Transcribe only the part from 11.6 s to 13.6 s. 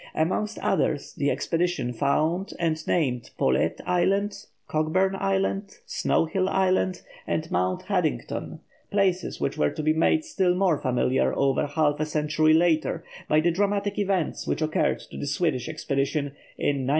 half a century later by the